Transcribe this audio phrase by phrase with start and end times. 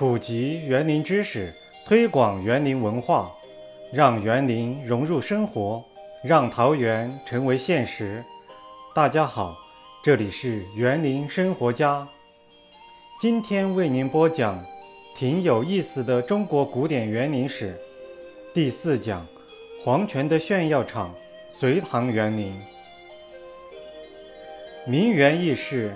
[0.00, 1.52] 普及园林知识，
[1.84, 3.30] 推广园林文化，
[3.92, 5.84] 让园林融入生活，
[6.24, 8.24] 让桃园成为现实。
[8.94, 9.54] 大家好，
[10.02, 12.08] 这里是园林生活家，
[13.20, 14.64] 今天为您播讲
[15.14, 17.78] 挺有意思的中国古典园林史
[18.54, 19.26] 第四讲：
[19.84, 21.14] 皇权的炫耀场——
[21.52, 22.58] 隋唐园林。
[24.86, 25.94] 名园轶事，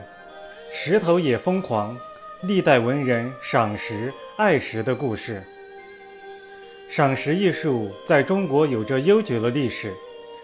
[0.75, 1.97] 石头也疯狂。
[2.47, 5.43] 历代文人赏石、爱石的故事。
[6.91, 9.91] 赏石艺术在中国有着悠久的历史，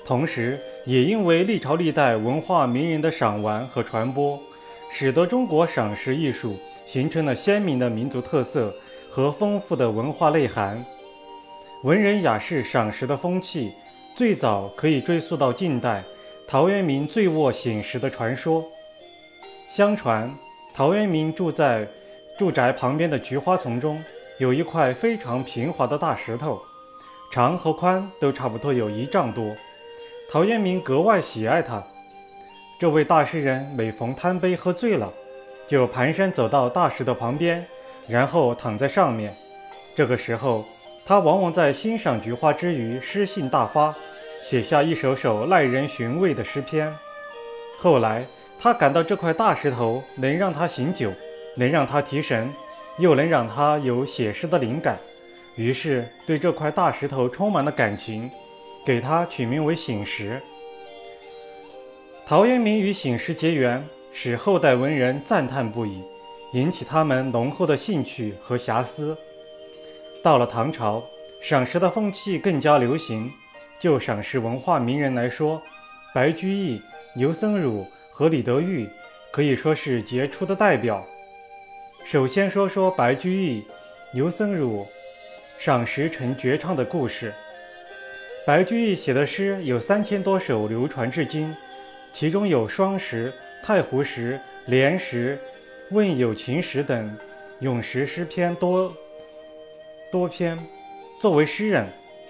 [0.03, 4.41] 同时也因为历朝历代文化名人的赏玩和传播，
[4.91, 8.75] 使得中国赏石艺术形成了鲜明的民族特色
[9.11, 10.83] 和丰富的文化内涵。
[11.83, 13.73] 文人雅士赏石的风气，
[14.15, 16.03] 最早可以追溯到近代
[16.49, 18.65] 陶渊明醉卧醒石的传说。
[19.69, 20.35] 相传。
[20.81, 21.87] 陶渊明住在
[22.39, 24.03] 住宅旁边的菊花丛中，
[24.39, 26.59] 有一块非常平滑的大石头，
[27.31, 29.55] 长和宽都差不多有一丈多。
[30.33, 31.85] 陶渊明格外喜爱它。
[32.79, 35.13] 这位大诗人每逢贪杯喝醉了，
[35.69, 37.63] 就蹒跚走到大石头旁边，
[38.09, 39.37] 然后躺在上面。
[39.95, 40.65] 这个时候，
[41.05, 43.95] 他往往在欣赏菊花之余，诗兴大发，
[44.43, 46.91] 写下一首首耐人寻味的诗篇。
[47.77, 48.25] 后来。
[48.63, 51.11] 他感到这块大石头能让他醒酒，
[51.57, 52.53] 能让他提神，
[52.99, 54.99] 又能让他有写诗的灵感，
[55.57, 58.31] 于是对这块大石头充满了感情，
[58.85, 60.39] 给它取名为醒石。
[62.27, 63.83] 陶渊明与醒石结缘，
[64.13, 66.05] 使后代文人赞叹不已，
[66.53, 69.17] 引起他们浓厚的兴趣和遐思。
[70.23, 71.03] 到了唐朝，
[71.41, 73.33] 赏石的风气更加流行。
[73.81, 75.63] 就赏石文化名人来说，
[76.15, 76.79] 白居易、
[77.17, 77.87] 牛僧孺。
[78.21, 78.87] 和李德裕
[79.33, 81.03] 可以说是杰出的代表。
[82.05, 83.65] 首先说说白居易、
[84.13, 84.85] 牛僧孺
[85.59, 87.33] 赏石成绝唱的故事。
[88.47, 91.57] 白居易写的诗有三千多首，流传至今，
[92.13, 93.29] 其中有《双石》
[93.67, 94.35] 《太湖石》
[94.71, 95.39] 《莲石》
[95.95, 97.17] 《问有情石》等
[97.61, 98.95] 咏石诗篇多
[100.13, 100.59] 多篇。
[101.19, 101.87] 作为诗人，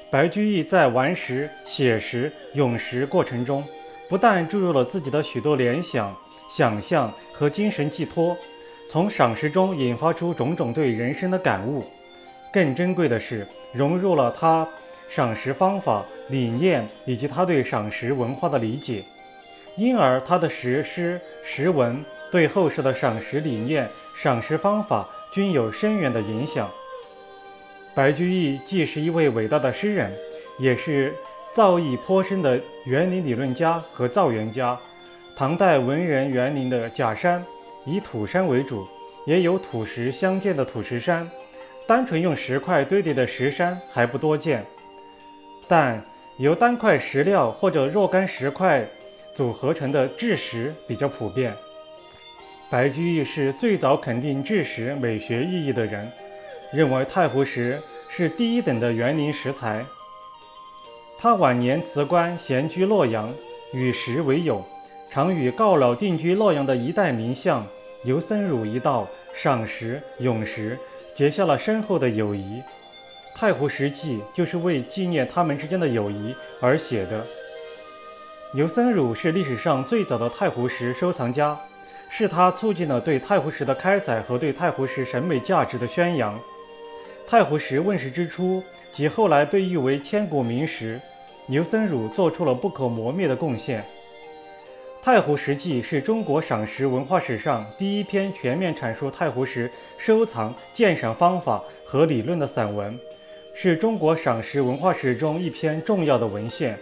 [0.09, 3.65] 白居易在玩石、写石、咏石过程中。
[4.11, 6.13] 不但注入了自己的许多联想、
[6.51, 8.37] 想象和精神寄托，
[8.89, 11.81] 从赏识中引发出种种对人生的感悟，
[12.53, 14.67] 更珍贵的是融入了他
[15.09, 19.05] 赏识方法、理念以及他对赏识文化的理解，
[19.77, 26.69] 因而他的石诗、诗文对后世的赏识理念、赏识方法均有深远的影响。
[27.95, 30.13] 白居易既是一位伟大的诗人，
[30.59, 31.15] 也是。
[31.53, 34.79] 造诣颇深的园林理论家和造园家，
[35.37, 37.45] 唐代文人园林的假山
[37.85, 38.87] 以土山为主，
[39.27, 41.29] 也有土石相间的土石山，
[41.89, 44.65] 单纯用石块堆叠的石山还不多见，
[45.67, 46.01] 但
[46.39, 48.87] 由单块石料或者若干石块
[49.35, 51.53] 组合成的制石比较普遍。
[52.71, 56.09] 白居易是最早肯定制石美学意义的人，
[56.73, 59.85] 认为太湖石是第一等的园林石材。
[61.23, 63.31] 他晚年辞官，闲居洛阳，
[63.75, 64.65] 与石为友，
[65.11, 67.63] 常与告老定居洛阳的一代名相
[68.05, 70.79] 游僧孺一道赏石、咏石，
[71.15, 72.63] 结下了深厚的友谊。
[73.39, 77.27] 《太湖石记》就是为纪念他们之间的友谊而写的。
[78.55, 81.55] 游僧孺是历史上最早的太湖石收藏家，
[82.09, 86.41] 是他促进了对太湖石的开采和对太湖石审美价值的宣扬。
[87.29, 90.99] 太湖石问世之初，即后来被誉为千古名石。
[91.47, 93.83] 牛僧孺做出了不可磨灭的贡献。
[95.03, 102.99] 《太湖石记》是中国赏石文化史上第一篇全面阐述太湖石收藏鉴赏方法和理论的散文，
[103.55, 106.79] 是中国赏石文化史中一篇重要的文献。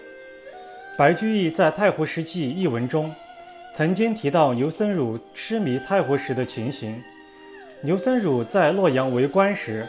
[0.99, 3.15] 白居易在《太湖石记》一文中，
[3.73, 7.01] 曾经提到牛僧孺痴迷太湖石的情形。
[7.83, 9.87] 牛僧孺在洛阳为官时，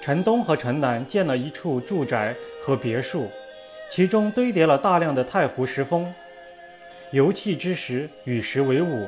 [0.00, 2.32] 城东和城南建了一处住宅
[2.62, 3.28] 和别墅。
[3.90, 6.12] 其中堆叠了大量的太湖石峰，
[7.12, 9.06] 游憩之时，与石为伍，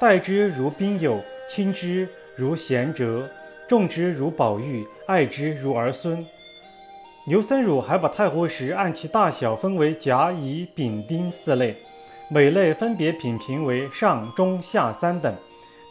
[0.00, 3.28] 待之如宾友，亲之如贤哲，
[3.66, 6.24] 重之如宝玉，爱之如儿孙。
[7.26, 11.74] 牛僧孺还把太湖石按其大小分为甲、乙、丙、丁四类，
[12.30, 15.34] 每类分别品评为上、中、下三等，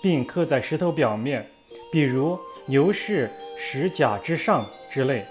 [0.02, 1.46] 并刻在石头表面，
[1.92, 5.26] 比如牛氏石甲之上之类，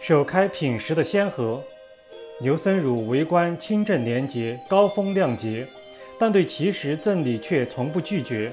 [0.00, 1.62] 首开品石的先河。
[2.40, 5.66] 牛僧孺为官清正廉洁、高风亮节，
[6.18, 8.52] 但对奇石赠礼却从不拒绝。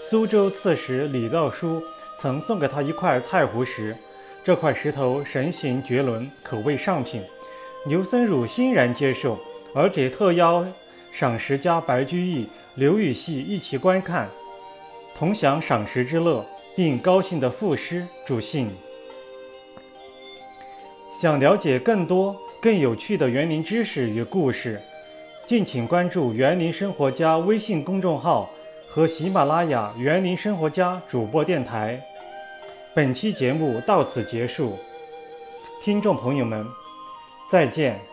[0.00, 1.82] 苏州刺史李道书
[2.18, 3.94] 曾送给他一块太湖石，
[4.42, 7.22] 这块石头神形绝伦，可谓上品。
[7.86, 9.38] 刘僧孺欣然接受，
[9.74, 10.66] 而且特邀
[11.12, 14.28] 赏石家白居易、刘禹锡一起观看，
[15.14, 18.70] 同享赏石之乐，并高兴地赋诗助兴。
[21.20, 24.80] 想了解更多更有趣的园林知识与故事，
[25.46, 28.50] 敬请关注“园林生活家”微信公众号
[28.86, 31.98] 和喜马拉雅“园林生活家”主播电台。
[32.92, 34.76] 本期节目到此结束，
[35.82, 36.66] 听众朋友们，
[37.50, 38.09] 再见。